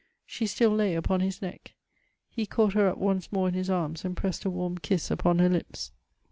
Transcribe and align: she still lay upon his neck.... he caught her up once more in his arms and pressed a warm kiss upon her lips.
she 0.25 0.47
still 0.47 0.71
lay 0.71 0.95
upon 0.95 1.19
his 1.19 1.43
neck.... 1.43 1.75
he 2.27 2.47
caught 2.47 2.73
her 2.73 2.87
up 2.89 2.97
once 2.97 3.31
more 3.31 3.47
in 3.47 3.53
his 3.53 3.69
arms 3.69 4.03
and 4.03 4.17
pressed 4.17 4.43
a 4.45 4.49
warm 4.49 4.75
kiss 4.79 5.11
upon 5.11 5.37
her 5.37 5.47
lips. 5.47 5.91